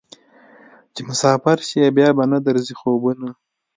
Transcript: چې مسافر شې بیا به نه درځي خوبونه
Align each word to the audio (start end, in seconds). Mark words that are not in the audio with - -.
چې 0.93 1.01
مسافر 1.09 1.57
شې 1.69 1.93
بیا 1.97 2.09
به 2.17 2.23
نه 2.31 2.39
درځي 2.47 2.75
خوبونه 2.79 3.29